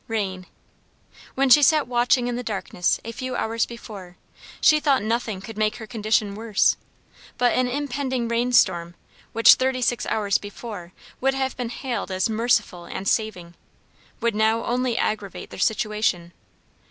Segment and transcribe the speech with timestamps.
[0.07, 0.47] Rain!
[1.35, 4.17] When she sat watching in the darkness, a few hours before,
[4.59, 6.75] she thought nothing could make her condition worse.
[7.37, 8.95] But an impending rain storm
[9.31, 13.53] which, thirty six hours before, would have been hailed as merciful and saving,
[14.21, 16.33] would now only aggravate their situation.